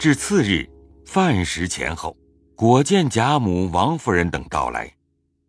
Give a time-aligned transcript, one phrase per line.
[0.00, 0.66] 至次日
[1.04, 2.16] 饭时前后，
[2.56, 4.90] 果见贾母、王夫人等到来，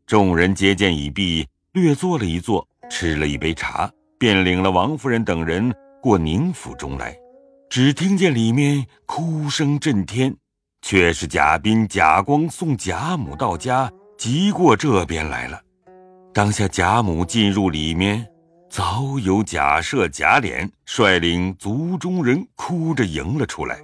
[0.05, 7.15] 众人接见已毕，略坐了一坐，吃了一杯茶，便领了王夫人等人过宁府中来。
[7.69, 10.35] 只听见里面哭声震天，
[10.81, 15.57] 却是贾斌、贾光送贾母到家，急过这边来了。
[16.33, 18.27] 当下贾母进入里面。
[18.69, 23.77] 早有贾赦、贾琏率领族中人哭着迎了出来，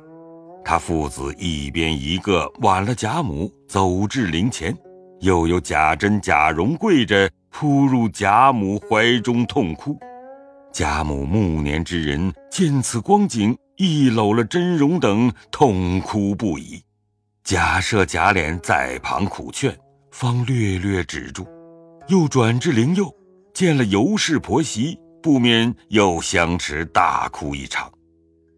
[0.70, 4.77] 他父子一边一个挽了贾母走至灵前，
[5.21, 9.98] 又有贾珍、贾蓉跪着扑入贾母怀中痛哭。
[10.73, 16.84] 贾母暮年之人见此光景，一搂了珍蓉等痛哭不已。
[17.45, 19.73] 贾赦、贾琏在旁苦劝，
[20.12, 21.48] 方略略止住，
[22.09, 23.09] 又转至灵佑。
[23.54, 27.90] 见了尤氏婆媳，不免又相持大哭一场。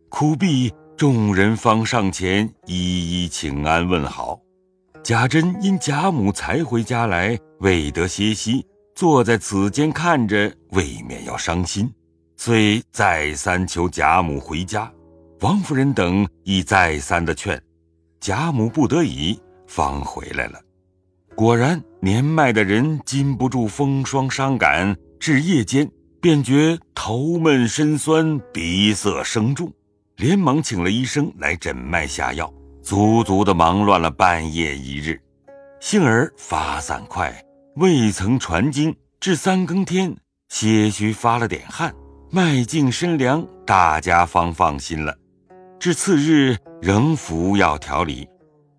[0.10, 4.38] 哭毕，众人方上前一一请安问好。
[5.02, 8.66] 贾珍因贾母才回家来，未得歇息，
[8.96, 11.90] 坐在此间看着，未免要伤心，
[12.36, 14.92] 遂再三求贾母回家。
[15.40, 17.58] 王夫人等亦再三的劝，
[18.20, 20.60] 贾母不得已，方回来了。
[21.34, 29.72] 果然，年迈的人禁不住风霜伤感，至夜间便觉头闷身酸，鼻塞声重，
[30.20, 32.54] 连忙请了医生来诊脉下药，
[32.84, 35.18] 足足的忙乱了半夜一日。
[35.80, 37.34] 幸而发散快，
[37.78, 40.14] 未曾传经，至三更天
[40.50, 41.96] 些许发了点汗，
[42.30, 45.16] 脉静身凉，大家方放心了。
[45.80, 48.28] 至次日仍服药调理，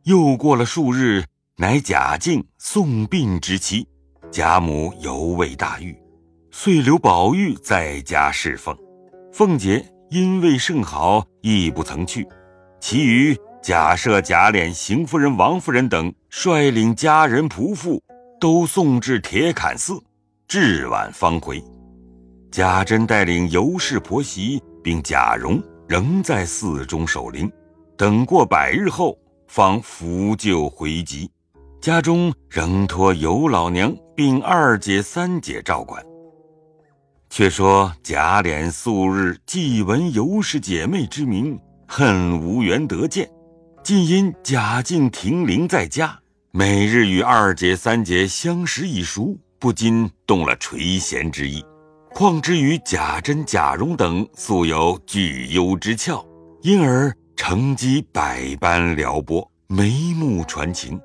[0.05, 1.25] 又过了数日。
[1.57, 3.87] 乃贾静送殡之期，
[4.31, 5.95] 贾母犹未大愈，
[6.51, 8.75] 遂留宝玉在家侍奉。
[9.31, 12.27] 凤姐因未甚好，亦不曾去。
[12.81, 18.03] 其余贾赦、贾琏、邢夫人、王夫人等率领家人仆妇，
[18.41, 20.03] 都送至铁槛寺，
[20.49, 21.63] 至晚方回。
[22.51, 27.49] 贾珍带领尤氏婆媳，并贾蓉仍在寺中守灵，
[27.97, 31.31] 等过百日后，方扶柩回籍。
[31.81, 36.05] 家中仍托尤老娘并二姐、三姐照管。
[37.31, 43.31] 却说贾琏素日既闻尤氏姐妹之名，恨无缘得见，
[43.85, 46.19] 今因贾静停灵在家，
[46.51, 51.65] 每日与二姐、三姐相识已熟，不禁动了垂涎之意。
[52.13, 56.27] 况之于贾珍、贾蓉等素有聚幽之窍，
[56.63, 61.01] 因而乘机百般撩拨，眉目传情。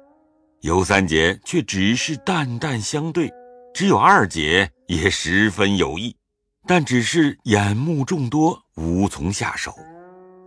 [0.61, 3.31] 尤三姐却只是淡淡相对，
[3.75, 6.15] 只有二姐也十分有意，
[6.67, 9.73] 但只是眼目众多，无从下手。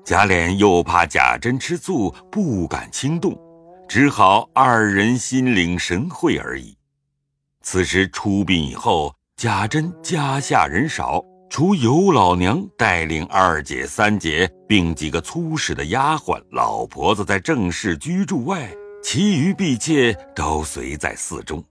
[0.04, 3.38] 贾琏又怕贾珍吃醋，不敢轻动，
[3.88, 6.76] 只好二人心领神会而已。
[7.62, 18.70] 此时出殡以后，贾珍家下人少，除尤老娘带领二姐、三姐，并几个粗使的丫鬟、老婆子在正室居住外。
[19.02, 21.62] 其余婢妾都随在寺中，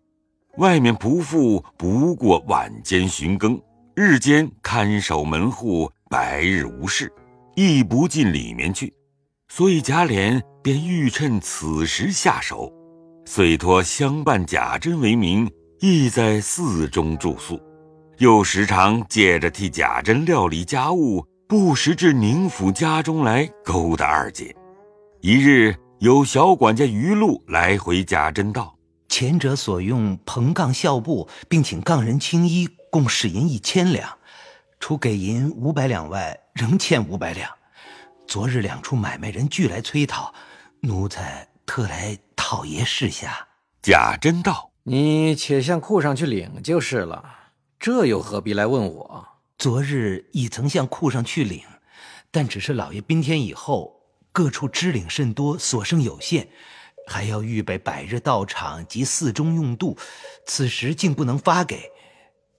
[0.57, 3.59] 外面仆妇不过晚间巡更，
[3.95, 7.12] 日间看守门户，白日无事，
[7.56, 8.94] 亦不进里面去。
[9.50, 12.72] 所以贾琏便欲趁此时下手，
[13.25, 17.59] 遂托相伴贾珍为名，亦在寺中住宿，
[18.18, 24.56] 又时常借着替贾珍料理家务，不时至宁府家中来勾搭二姐。
[25.22, 25.75] 一日。
[26.00, 28.72] 有小管家于禄来回贾珍道
[29.19, 34.16] ：“前者所用蓬杠孝布，并请杠人青衣，共使银一千两，
[34.79, 37.50] 除给银五百两外，仍欠五百两。
[38.27, 40.31] 昨日两处买卖人俱来催讨，
[40.81, 43.47] 奴才特来讨爷示下。”
[43.81, 47.25] 贾珍道：“你且向库上去领就是了，
[47.79, 49.27] 这又何必来问我？
[49.57, 51.63] 昨日已曾向库上去领，
[52.29, 53.95] 但只是老爷宾天以后。”
[54.31, 56.50] 各处支领甚多，所剩有限，
[57.07, 59.98] 还要预备百日道场及寺中用度，
[60.45, 61.89] 此时竟不能发给，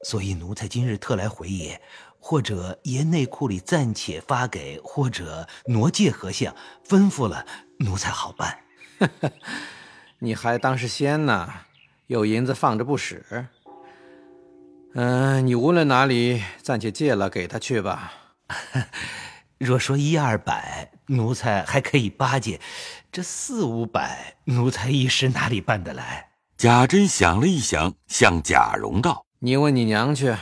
[0.02, 1.78] 所以奴才今日特来回爷，
[2.18, 6.54] 或者爷内库里暂且发给，或者挪借何相，
[6.88, 7.44] 吩咐了，
[7.78, 8.58] 奴才好办。
[10.18, 11.52] 你还当是仙呢？
[12.06, 13.46] 有银子放着不使？
[14.94, 18.14] 嗯，你无论哪里，暂且借了给他去吧。
[19.58, 22.60] 若说一二百，奴才还可以巴结；
[23.10, 26.28] 这四五百，奴才一时哪里办得来？
[26.56, 30.34] 贾珍想了一想，向贾蓉道：“你问你娘去。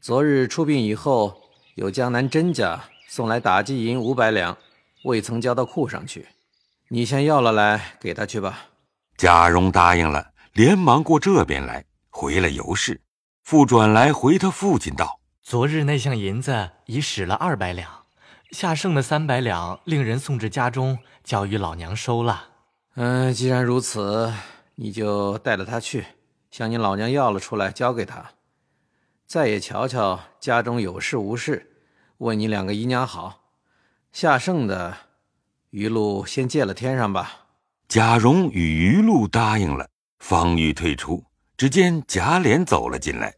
[0.00, 1.40] 昨日出殡以后，
[1.76, 4.56] 有江南甄家送来打击银五百两，
[5.04, 6.26] 未曾交到库上去。
[6.88, 8.66] 你先要了来，给他去吧。
[9.16, 13.00] 贾蓉答应了，连忙过这边来，回了尤氏，
[13.44, 17.99] 复转来回他父亲道：“昨日那项银子已使了二百两，
[18.52, 22.48] 下剩的三百两，令人送至家中，交与老娘收了。
[22.94, 24.32] 嗯，既然如此，
[24.74, 26.04] 你就带着他去，
[26.50, 28.32] 向你老娘要了出来，交给他。
[29.26, 31.70] 再也瞧瞧家中有事无事，
[32.18, 33.42] 问你两个姨娘好。
[34.12, 34.96] 下剩的。”
[35.70, 37.46] 余禄先借了天上吧。
[37.86, 39.88] 贾蓉与余禄答应了，
[40.18, 41.24] 方欲退出，
[41.56, 43.32] 只见贾琏走了进来。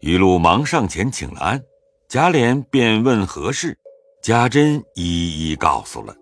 [0.00, 1.62] 余禄忙上前请了安，
[2.06, 3.78] 贾琏便问何事，
[4.22, 6.14] 贾珍一一告诉了。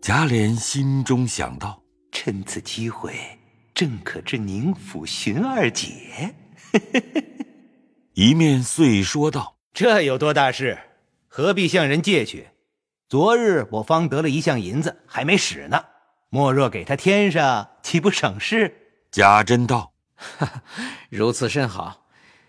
[0.00, 1.82] 贾琏心中想到：
[2.12, 3.12] 趁此机会，
[3.74, 6.32] 正可至宁府寻二姐。
[8.14, 10.78] 一面遂说道：“这有多大事？
[11.26, 12.50] 何必向人借去？”
[13.10, 15.84] 昨日我方得了一项银子，还没使呢。
[16.30, 18.76] 莫若给他添上，岂不省事？
[19.10, 19.92] 贾珍道
[21.10, 22.06] ：“如此甚好，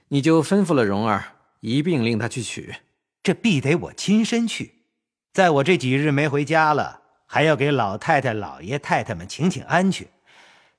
[0.10, 1.24] 你就吩咐了蓉儿，
[1.62, 2.76] 一并令他去取。
[3.24, 4.75] 这必得我亲身去。
[5.36, 10.08] 在我这几日没回家了，还要给老太太、老爷太太们请请安去。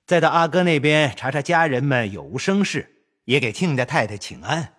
[0.06, 4.73] 再到阿哥那边查查家人们有无生事，也给亲家太太请安。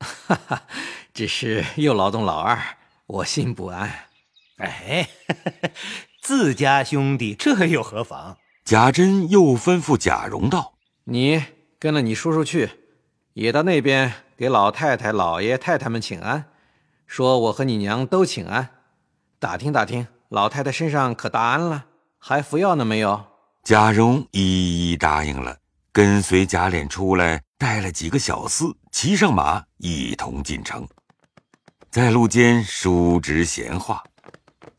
[0.00, 0.62] 哈哈，
[1.14, 2.58] 只是又劳动老二，
[3.06, 3.88] 我心不安。”
[4.58, 5.08] 哎，
[6.20, 8.36] 自家兄弟，这又何妨？
[8.64, 10.74] 贾珍又吩咐贾蓉道
[11.06, 11.44] ：“你
[11.78, 12.70] 跟了你叔叔去，
[13.34, 16.46] 也到那边给老太太、老爷太太们请安，
[17.06, 18.70] 说我和你娘都请安，
[19.42, 21.86] 打听打听老太太身上可大安了，
[22.16, 23.24] 还服药呢没有？”
[23.64, 25.56] 贾蓉一一答应了，
[25.92, 30.86] 跟随贾琏出来，带了几个小厮，骑上马，一同进城，
[31.90, 34.00] 在路间叔侄闲话。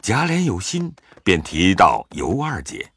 [0.01, 0.95] 贾琏有心，
[1.25, 2.89] 便提到尤二姐，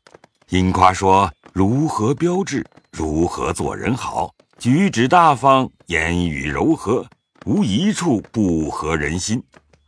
[0.51, 7.05] 因夸说如何标致，如何做人好，举止大方，言语柔和，
[7.45, 9.43] 无一处不合人心，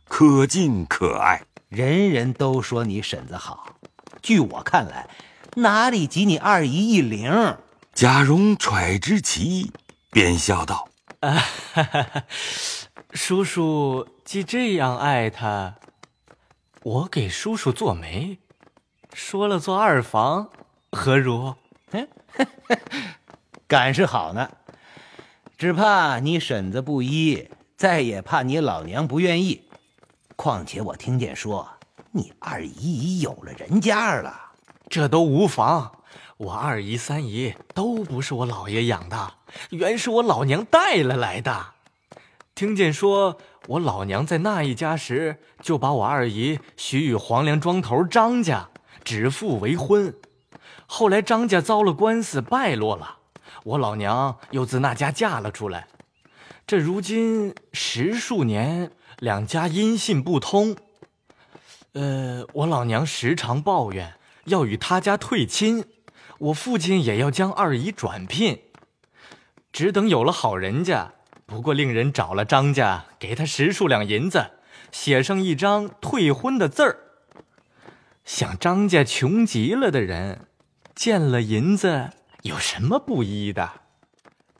[0.09, 1.41] 可敬可爱。
[1.69, 3.75] 人人都说你婶子好，
[4.23, 5.07] 据我看来，
[5.55, 7.57] 哪里及你二姨一灵？
[7.93, 9.71] 贾蓉揣之其意，
[10.09, 10.89] 便笑道
[11.21, 11.31] ：“啊
[11.73, 12.23] 哈哈，
[13.11, 15.75] 叔叔既这样爱她。”
[16.81, 18.39] 我给叔叔做媒，
[19.13, 20.49] 说了做二房，
[20.91, 21.53] 何如？
[23.67, 24.49] 敢是好呢，
[25.55, 29.68] 只怕你婶子不依，再也怕你老娘不愿意。
[30.41, 31.67] 况且我听见说
[32.13, 34.39] 你二姨已有了人家了，
[34.87, 35.91] 这都无妨。
[36.37, 39.33] 我二姨、三姨都不是我老爷养的，
[39.71, 41.71] 原是我老娘带了来的。
[42.55, 43.37] 听见说。
[43.67, 48.69] 我老娘在那一家时，就把我二姨许与黄梁庄头张家，
[49.03, 50.15] 指腹为婚。
[50.87, 53.17] 后来张家遭了官司，败落了，
[53.65, 55.87] 我老娘又自那家嫁了出来。
[56.65, 60.75] 这如今十数年，两家音信不通。
[61.93, 64.13] 呃，我老娘时常抱怨
[64.45, 65.83] 要与他家退亲，
[66.37, 68.61] 我父亲也要将二姨转聘，
[69.73, 71.13] 只等有了好人家。
[71.45, 74.51] 不过令人找了张家，给他十数两银子，
[74.91, 76.97] 写上一张退婚的字儿。
[78.23, 80.47] 想张家穷极了的人，
[80.93, 82.11] 见了银子
[82.43, 83.81] 有什么不依的？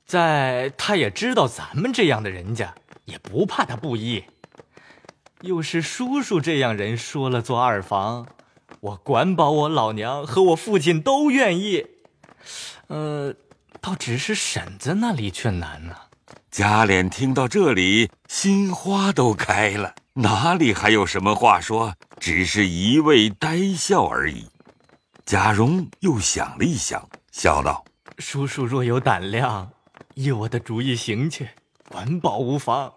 [0.07, 2.73] 在他也知道咱们这样的人家，
[3.05, 4.23] 也不怕他不依。
[5.41, 8.27] 又是叔叔这样人说了做二房，
[8.81, 11.85] 我管保我老娘和我父亲都愿意。
[12.87, 13.33] 呃，
[13.79, 15.95] 倒只是婶子那里却难呢。
[16.51, 21.93] 贾琏听到这里，心花都开了，哪里还有什么话说？
[22.19, 24.47] 只是一味呆笑而已。
[25.25, 27.85] 贾蓉又想了一想，笑道
[28.17, 29.71] ：“叔叔若有胆量，
[30.15, 31.47] 依我的主意行去，
[31.87, 32.91] 管保无妨。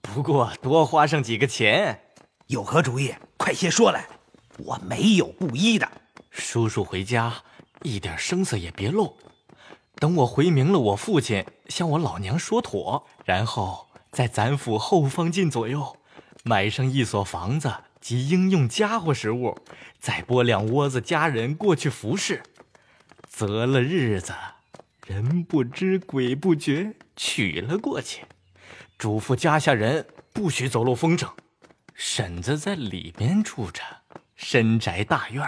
[0.00, 2.00] 不过多花上几个钱。
[2.46, 3.14] 有何主意？
[3.36, 4.06] 快些说来，
[4.58, 5.88] 我没有不依的。
[6.30, 7.42] 叔叔回家，
[7.82, 9.16] 一点声色也别露。”
[10.00, 15.96] 等我回明了，我父亲向我老娘说妥，然后在咱府后方近左右
[16.44, 19.58] 买上一所房子及应用家伙食物，
[19.98, 22.44] 再拨两窝子家人过去服侍，
[23.28, 24.32] 择了日子，
[25.04, 28.24] 人不知鬼不觉娶了过去，
[28.98, 31.32] 嘱咐家下人不许走漏风声。
[31.94, 33.80] 婶子在里边住着，
[34.34, 35.44] 深宅大院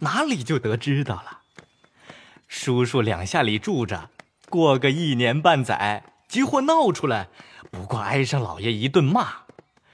[0.00, 1.38] 哪里就得知道了。
[2.48, 4.10] 叔叔两下里住着，
[4.48, 7.28] 过个一年半载，急祸闹出来，
[7.70, 9.42] 不过挨上老爷一顿骂。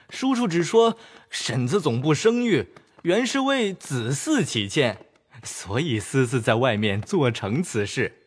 [0.08, 0.96] 叔叔只说
[1.28, 2.68] 婶子总不生育，
[3.02, 5.06] 原是为子嗣起见，
[5.42, 8.20] 所以私自在外面做成此事。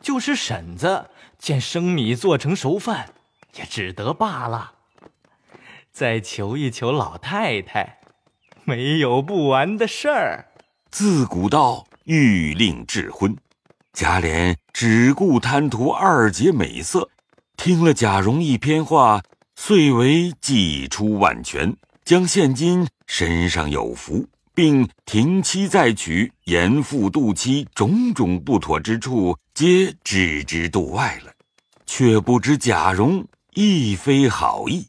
[0.00, 3.12] 就是婶子见生米做成熟饭，
[3.56, 4.72] 也只得罢了。
[5.90, 7.98] 再求一求老太太，
[8.64, 10.46] 没有不完的事儿。
[10.90, 13.36] 自古道欲令智昏，
[13.92, 17.08] 贾琏只顾贪图二姐美色，
[17.56, 19.22] 听了贾蓉一篇话，
[19.54, 31.32] 遂为祭出万全，将现今身上有福，并停妻再娶、严父妒妻种种不妥之处，皆置之度外了。
[31.84, 34.86] 却不知贾蓉亦非好意。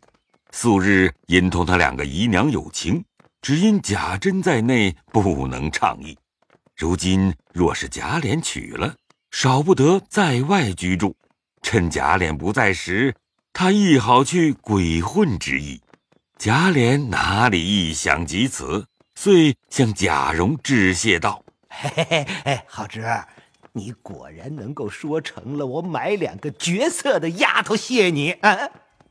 [0.51, 3.03] 素日因同他两个姨娘有情，
[3.41, 6.17] 只因贾珍在内不能倡议。
[6.75, 8.95] 如今若是贾琏娶了，
[9.31, 11.15] 少不得在外居住。
[11.61, 13.15] 趁贾琏不在时，
[13.51, 15.81] 他亦好去鬼混之意。
[16.37, 23.27] 贾琏哪里意想及此，遂向贾蓉致谢道：“嘿嘿嘿，好侄儿，
[23.73, 28.57] 你果然能够说成了，我买两个绝色的丫头谢你。”啊。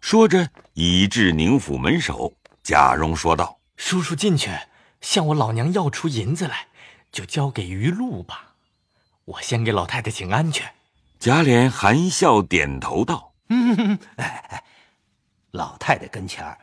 [0.00, 4.50] 说着，已至宁府门首，贾蓉说道：“叔叔进去，
[5.00, 6.66] 向我老娘要出银子来，
[7.12, 8.54] 就交给余禄吧。
[9.24, 10.64] 我先给老太太请安去。”
[11.20, 14.64] 贾琏含笑点头道：“嗯，哎哎，
[15.52, 16.58] 老太太跟前儿，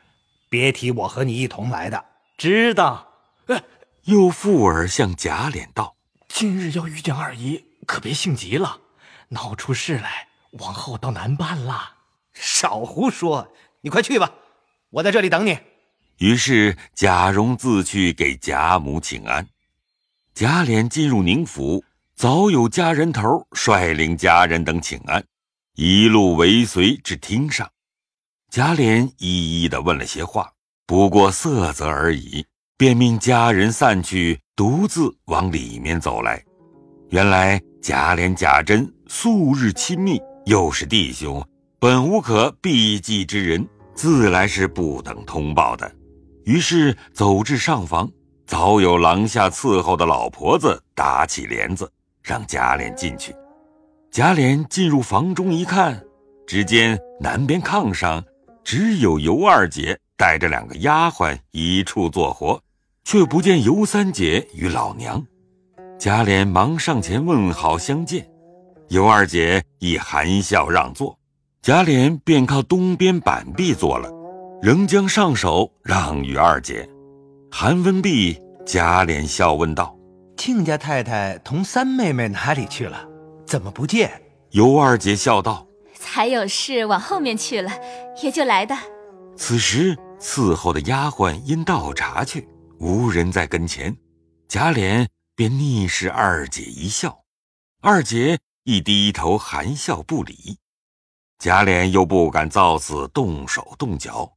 [0.50, 2.03] 别提我和你一同来的。
[2.38, 3.08] 知道。
[4.03, 5.96] ”又附耳向贾琏道
[6.27, 8.81] ：“今日要遇见二姨，可别性急了，
[9.29, 11.96] 闹出事来，往后倒难办了。”
[12.34, 13.51] 少胡说！
[13.81, 14.31] 你快去吧，
[14.91, 15.58] 我在这里等你。
[16.19, 19.48] 于是贾蓉自去给贾母请安。
[20.36, 21.84] 贾琏进入宁府，
[22.15, 25.25] 早有家人头率领家人等请安，
[25.74, 27.67] 一路尾随至厅上。
[28.51, 30.53] 贾琏一一的问了些话，
[30.86, 32.46] 不过色泽而已，
[32.77, 36.46] 便命家人散去，独自往里面走来。
[37.10, 41.43] 原来贾琏、贾珍素日亲密，又是弟兄。
[41.79, 45.89] 本无可避忌之人，自来是不等通报的。
[46.43, 48.12] 于是走至上房，
[48.45, 51.89] 早有廊下伺候的老婆子打起帘子，
[52.21, 53.33] 让贾琏进去。
[54.12, 56.03] 贾琏进入房中一看，
[56.45, 58.21] 只见南边炕上
[58.62, 62.62] 只有尤二姐带着两个丫鬟一处做活，
[63.05, 65.25] 却不见尤三姐与老娘。
[66.00, 68.25] 贾琏忙上前问好相见，
[68.88, 71.20] 尤二姐亦含笑让座。
[71.62, 74.10] 贾琏便靠东边板壁坐了，
[74.62, 76.88] 仍将上手让与二姐。
[77.51, 79.94] 韩温毕，贾琏笑问道
[80.38, 83.06] ：“亲家太太同三妹妹哪里去了？
[83.46, 84.10] 怎么不见？”
[84.51, 85.68] 尤二姐笑道
[86.00, 87.70] ：“才有事往后面去了，
[88.24, 88.74] 也就来的。”
[89.36, 92.48] 此时伺候的丫鬟因倒茶去，
[92.79, 93.94] 无人在跟前，
[94.48, 95.06] 贾琏
[95.39, 97.24] 便逆视二姐一笑，
[97.79, 100.58] 二姐亦低头含笑不理。
[101.38, 104.34] 贾琏又不敢造次动手动脚，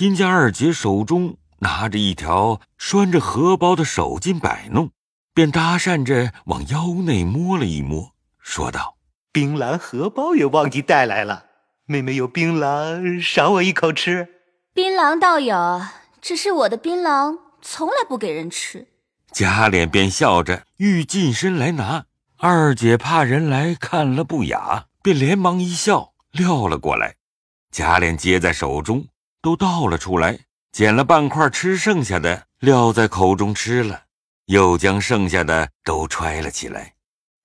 [0.00, 4.90] 因见二姐手中拿着一条拴着荷包的手巾摆弄，
[5.32, 8.96] 便搭讪着往腰内摸了一摸，说道
[9.30, 11.44] ：“槟榔荷包也忘记带来了，
[11.84, 14.26] 妹妹有槟榔，赏我一口吃。”
[14.74, 15.80] 槟榔倒有，
[16.20, 18.88] 只是我的槟榔从来不给人吃。
[19.32, 22.04] 贾琏便笑着欲近身来拿，
[22.36, 26.12] 二姐怕人来看了不雅，便连忙一笑。
[26.32, 27.16] 撂了过来，
[27.72, 29.06] 贾琏接在手中，
[29.42, 30.38] 都倒了出来，
[30.70, 34.04] 捡了半块吃剩下的，撂在口中吃了，
[34.46, 36.94] 又将剩下的都揣了起来。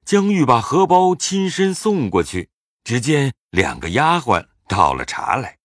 [0.06, 2.50] 将欲把荷包亲身送过去，
[2.84, 5.58] 只见两个丫鬟倒了茶来，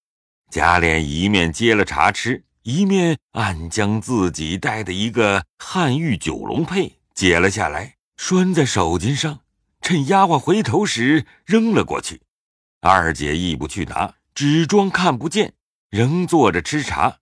[0.50, 9.40] 贾琏一面接了茶吃，一面暗将自己带的一个汉玉九龙佩解了下来，拴在手巾上，
[9.80, 12.20] 趁丫鬟回头时扔了过去。
[12.80, 15.54] 二姐亦不去拿，只装看不见，
[15.88, 17.18] 仍坐着吃茶。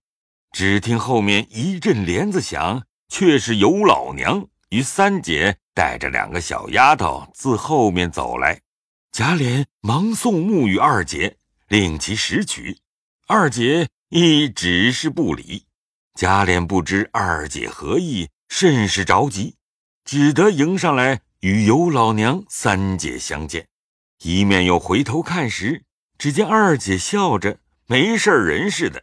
[0.51, 8.61] 只听后面一阵帘子响，却是尤老娘与三姐带着两个小丫头自后面走来。
[9.13, 11.37] 贾琏忙送木与二姐，
[11.69, 12.79] 令其拾取。
[13.27, 15.67] 二姐亦只是不理。
[16.15, 19.57] 贾琏不知二姐何意，甚是着急，
[20.05, 23.69] 只得迎上来与尤老娘、三姐相见。
[24.23, 25.85] 一面又回头看时，
[26.17, 29.01] 只见二姐笑着没事人似的；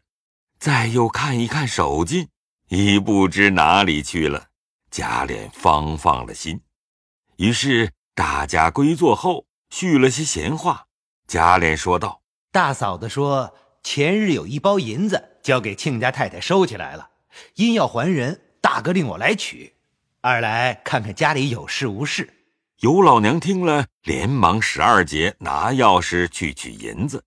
[0.59, 2.27] 再又看一看手巾，
[2.67, 4.47] 已不知哪里去了。
[4.91, 6.62] 贾琏方放了心。
[7.38, 10.88] 于是大家归坐后，叙了些闲话。
[11.27, 12.21] 贾琏说道
[12.51, 13.53] ：“大嫂子说，
[13.85, 17.11] 前日有一包银子交给亲家太太收起来了，
[17.53, 19.75] 因要还人，大哥令我来取，
[20.21, 22.33] 二来看看家里有事无事。
[22.79, 27.23] 尤老娘听了，连忙使二姐拿钥匙去取银子。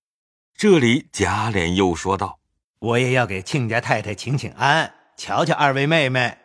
[0.56, 2.40] 这里贾琏又说道
[2.80, 6.38] ：“我也要给亲家太太请请安，瞧瞧二位妹妹。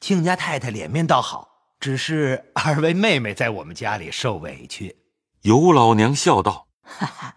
[0.00, 1.46] 亲家太太脸面倒好，
[1.78, 4.96] 只是二位妹妹在我们家里受委屈。”
[5.42, 7.34] 尤老娘笑道：“哈哈，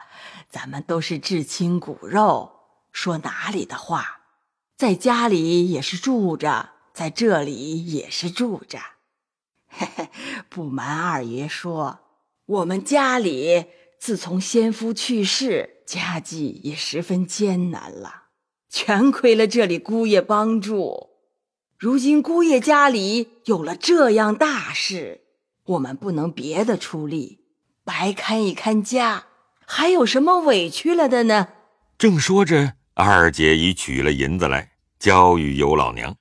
[0.51, 2.51] 咱们都是至亲骨肉，
[2.91, 4.19] 说哪里的话？
[4.75, 8.79] 在家里也是住着，在这里也是住着。”
[9.73, 10.09] 嘿嘿，
[10.49, 11.99] 不瞒二爷说，
[12.45, 13.67] 我们家里
[13.97, 18.23] 自从先夫去世，家计也十分艰难了，
[18.67, 21.11] 全亏了这里姑爷帮助。
[21.77, 25.21] 如今姑爷家里有了这样大事，
[25.63, 27.45] 我们不能别的出力，
[27.85, 29.27] 白看一看家，
[29.73, 31.47] 还有什么委屈了的呢？
[31.97, 36.13] 正说着，二姐已取了银子来，交与尤老娘，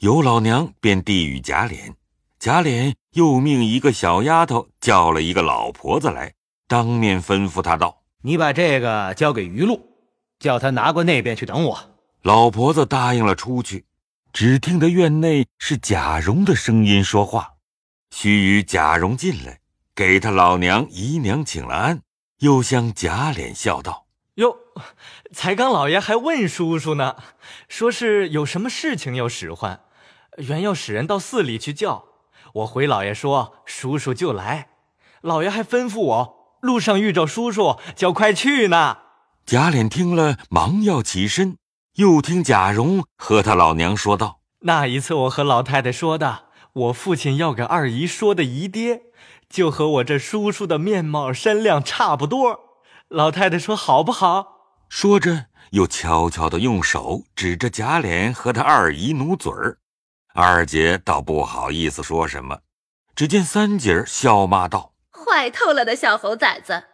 [0.00, 1.94] 尤老娘便递与贾琏。
[2.40, 6.32] 贾琏又命一个小丫头叫了一个老婆子来，
[6.66, 9.80] 当面吩咐他道：“你把这个交给余禄，
[10.40, 11.78] 叫他拿过那边去等我。”
[12.22, 13.84] 老婆子答应了出去。
[14.32, 17.52] 只听得院内是贾蓉的声音说话，
[18.10, 19.60] 须臾贾蓉进来，
[19.94, 22.02] 给他老娘姨娘请了安，
[22.40, 24.56] 又向贾琏笑道：“哟，
[25.32, 27.16] 才刚老爷还问叔叔呢，
[27.68, 29.80] 说是有什么事情要使唤，
[30.36, 32.04] 原要使人到寺里去叫。”
[32.54, 34.68] 我回老爷说：“叔叔就来。”
[35.22, 38.98] 老爷还吩咐我路上遇着叔叔，叫快去呢。
[39.44, 41.56] 贾琏听了，忙要起身，
[41.94, 49.02] 又听贾蓉和他老娘说道：“那一次我和老太太说的，我父亲要给二姨说的姨爹，
[49.48, 52.60] 就和我这叔叔的面貌身量差不多。
[53.08, 54.54] 老太太说好不好？”
[54.88, 59.78] 说着，又悄悄地用手指着贾琏和他二姨努嘴儿。
[60.34, 62.60] 二姐倒不好意思说什么，
[63.14, 66.84] 只见三姐笑骂道：“坏透了的小猴崽子，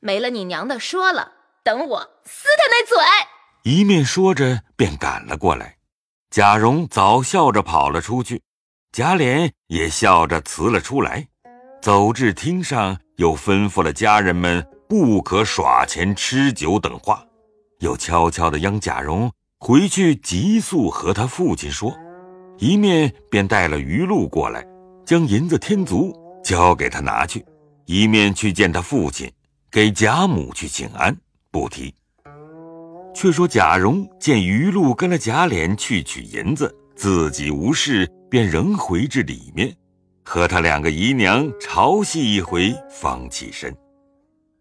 [0.00, 2.96] 没了你娘的说了，等我撕他那嘴！”
[3.64, 5.78] 一面说着，便赶了过来。
[6.28, 8.42] 贾蓉早笑着跑了出去，
[8.90, 11.28] 贾琏也笑着辞了出来，
[11.82, 17.26] 走至厅上，又吩咐了家人们不可耍钱、吃酒等话，
[17.80, 21.92] 又悄悄地央贾蓉回去急速和他父亲说。
[22.58, 24.64] 一面便带了余禄过来，
[25.04, 26.14] 将银子添足，
[26.44, 27.40] 交给他拿去；
[27.86, 29.28] 一面去见他父亲，
[29.68, 31.16] 给贾母去请安。
[31.50, 31.92] 不提。
[33.12, 39.74] 却说贾蓉见余禄跟了贾琏去取银子，自己无事，便仍回至里面，
[40.22, 43.74] 和他两个姨娘朝戏一回，方起身。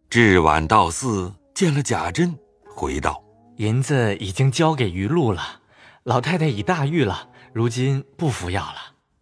[0.09, 3.23] 至晚到寺，见了贾珍，回道
[3.57, 5.41] ：“银子已经交给余禄了，
[6.03, 8.75] 老太太已大愈了。”如今不服药了。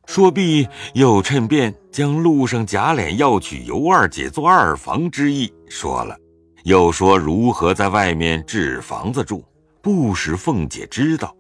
[0.06, 6.16] 说毕，又趁便将路上贾琏要娶尤二姐做二房之意说了，
[6.64, 9.44] 又说如何在外面置房子住，
[9.82, 11.36] 不使凤姐知道。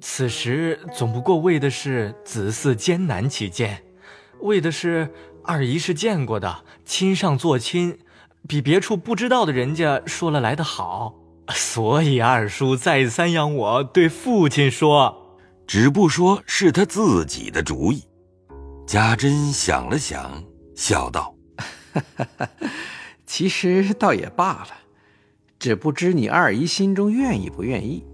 [0.00, 3.80] 此时总不过为的是子嗣艰难起见，
[4.42, 5.12] 为的是
[5.44, 7.98] 二姨是见过的，亲上做亲，
[8.46, 11.14] 比别处不知道的人家说了来的好，
[11.48, 15.18] 所以二叔再三央我对父亲说。
[15.64, 18.02] 只不说是他自己的主意，
[18.86, 20.42] 贾珍想了想，
[20.74, 21.34] 笑道
[23.24, 24.68] ：“其实倒也罢了，
[25.58, 28.04] 只不知你二姨心中愿意不愿意。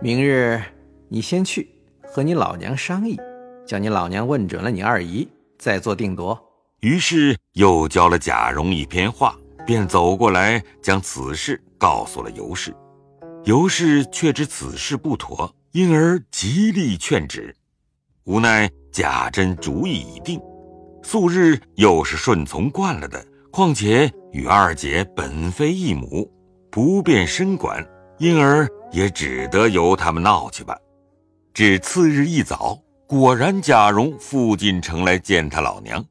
[0.00, 0.62] 明日
[1.08, 1.68] 你先去
[2.02, 3.18] 和你老娘商议，
[3.66, 5.26] 叫你老娘问准了你二姨，
[5.58, 6.38] 再做定夺。”
[6.80, 9.36] 于是又教了贾蓉一篇话，
[9.66, 12.74] 便走过来将此事告诉了尤氏。
[13.44, 15.54] 尤氏却知此事不妥。
[15.72, 17.52] 因而极力劝止，
[18.26, 20.40] 无奈贾珍主意已定，
[21.02, 26.32] 素日又是顺从惯了的，况且与二姐本非一母，
[26.70, 27.84] 不便深管，
[28.18, 30.78] 因而也只得由他们闹去吧。
[31.52, 36.04] 至次日一早，果然贾蓉父进城来见他老娘，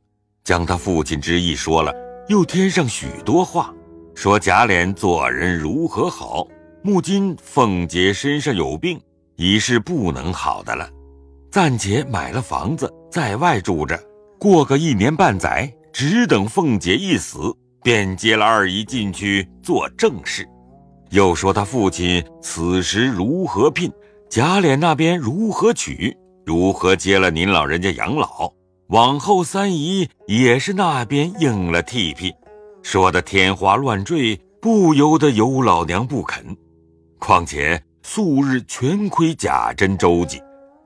[0.43, 1.93] 将他父亲之意说了，
[2.27, 3.73] 又添上许多话，
[4.13, 6.47] 说贾琏做人如何好，
[6.84, 8.99] 目今凤姐身上有病。
[9.36, 10.88] 已是不能好的了，
[11.51, 13.99] 暂且买了房子在外住着，
[14.39, 17.39] 过个一年半载，只等凤姐一死，
[17.82, 20.47] 便接了二姨进去做正事。
[21.10, 23.91] 又说他父亲此时如何聘，
[24.29, 28.51] 贾琏那边如何娶，如何接了您老人家养老，
[28.88, 32.34] 往后三姨也是那边应了替聘，
[32.82, 36.56] 说的天花乱坠，不由得尤老娘不肯，
[37.19, 37.82] 况且。
[38.06, 40.38] 素日全亏贾珍周济，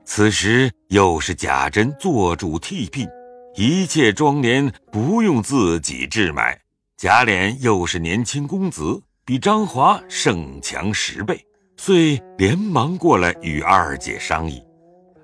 [0.04, 3.08] 此时又是贾珍做主替聘，
[3.56, 6.56] 一切庄奁不用自己置买。
[6.96, 11.44] 贾琏又是年轻公子，比张华胜强十倍，
[11.76, 14.62] 遂连忙过来与二姐商议。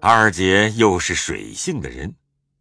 [0.07, 2.15] 二姐又是水性的人，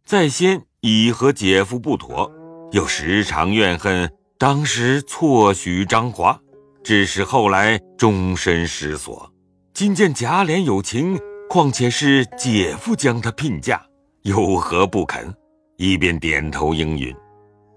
[0.06, 2.32] 在先已和姐夫不妥，
[2.72, 6.40] 又时常怨恨当时错许张华，
[6.82, 9.30] 致使后来终身失所。
[9.74, 11.20] 今见贾琏有情。
[11.50, 13.78] 况且是姐夫将他聘嫁，
[14.22, 15.30] 有何不肯？
[15.76, 17.14] 一边点头应允，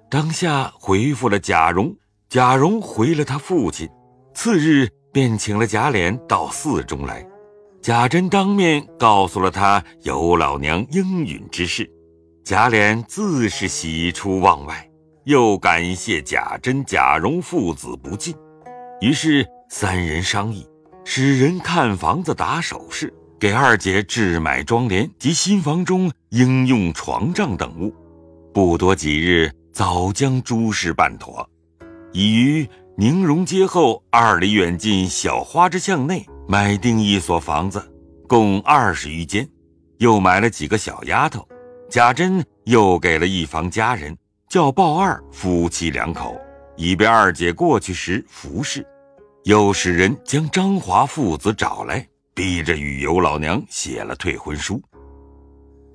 [0.10, 1.94] 当下回复了贾蓉。
[2.30, 3.90] 贾蓉回了他父亲，
[4.34, 7.28] 次日便请了贾琏到寺中来。
[7.88, 11.90] 贾珍当面告诉了他尤老娘应允之事，
[12.44, 14.86] 贾琏自是喜出望外，
[15.24, 18.36] 又感谢贾珍、贾蓉父子不尽，
[19.00, 20.68] 于是三人商议，
[21.06, 23.14] 使人看房子、打首饰。
[23.40, 27.96] 给二姐置买妆奁及新房中应用床帐等物，
[28.54, 31.50] 不多几日，早将诸事办妥。
[32.12, 37.84] 已于宁荣街后二里远近小花之巷内买定一所房子，
[38.28, 39.48] 共二十余间，
[39.98, 41.46] 又买了几个小丫头。
[41.90, 44.18] 贾珍又给了一房家人，
[44.50, 46.40] 叫鲍二夫妻两口，
[46.78, 48.86] 以便二姐过去时服侍。
[49.44, 52.08] 又使人将张华父子找来。
[52.34, 54.80] 逼着与尤老娘写了退婚书。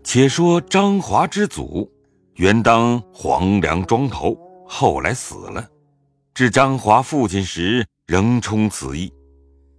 [0.03, 1.88] 且说张华之祖，
[2.35, 4.37] 原当黄梁庄头，
[4.67, 5.65] 后来死了。
[6.35, 9.12] 至张华父亲时，仍充此意。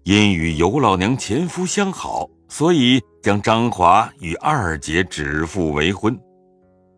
[0.04, 6.18] 因与尤老娘前夫相好，所以将张华与二姐指腹为婚。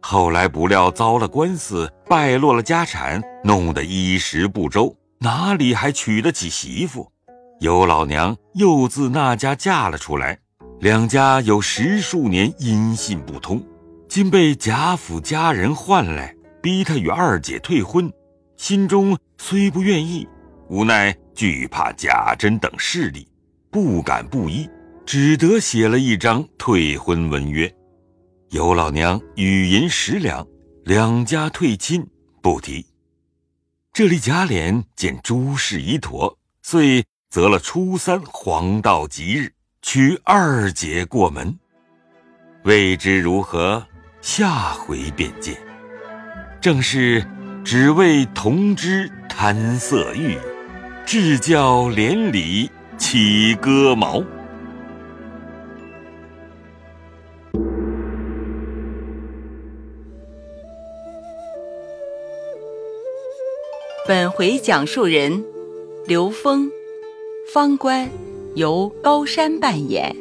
[0.02, 7.08] 后来不料遭了官司，败落了家产，弄得衣食不周，哪里还娶得起媳妇？
[7.60, 10.40] 尤老娘又自那家嫁了出来，
[10.80, 13.64] 两家有十数年音信不通，
[14.10, 18.12] 今被贾府家人唤来，逼他与二姐退婚，
[18.58, 20.28] 心中虽不愿意，
[20.70, 23.28] 无奈惧怕贾珍等势力，
[23.70, 24.68] 不敢不依，
[25.06, 27.72] 只得写了一张退婚文约。
[28.50, 30.48] 尤老娘与银十两，
[30.86, 32.04] 两家退亲
[32.42, 32.86] 不提。
[33.94, 37.06] 这里贾琏见诸事已妥，遂。
[37.28, 41.54] 择了初三黄道吉日，娶二姐过门。
[42.64, 43.86] 未知如何，
[44.22, 45.58] 下回便见。
[46.62, 47.28] 正是
[47.66, 50.38] 只为同知贪色欲，
[51.06, 54.24] 至教连理起戈矛。
[64.08, 65.46] 本回讲述人
[66.08, 66.72] 刘峰。
[67.54, 68.10] 方官
[68.56, 70.16] 由高山扮演，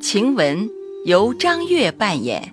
[0.00, 0.70] 晴雯
[1.04, 2.52] 由张悦扮演，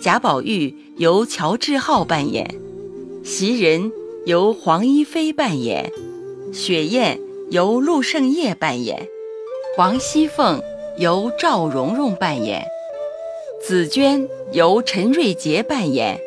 [0.00, 2.54] 贾宝玉由乔志浩扮演，
[3.22, 3.92] 袭人
[4.24, 5.92] 由黄一飞扮演，
[6.56, 9.06] 雪雁由陆胜业扮演，
[9.76, 10.62] 王熙凤
[10.96, 12.64] 由赵蓉蓉扮演，
[13.62, 16.18] 紫娟由陈瑞杰扮演，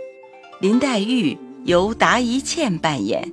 [0.62, 3.32] 林黛玉由达一茜扮演，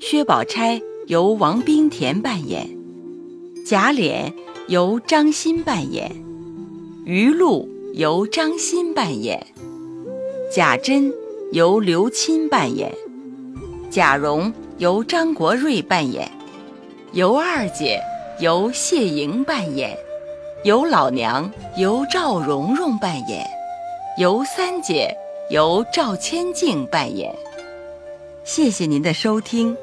[0.00, 2.66] 薛宝钗由王冰田扮演。
[3.66, 4.32] 贾琏
[4.68, 6.10] 由张欣扮演，
[7.04, 9.46] 余露由张欣扮演，
[10.50, 11.12] 贾珍
[11.52, 12.90] 由刘钦扮演，
[13.90, 16.30] 贾蓉由张国瑞扮演，
[17.12, 17.98] 尤二姐
[18.40, 19.96] 由谢莹扮演，
[20.64, 23.46] 尤老娘由赵蓉蓉扮演，
[24.18, 25.16] 尤三姐
[25.48, 27.34] 由赵千静扮演。
[28.44, 29.74] 谢谢您的收听。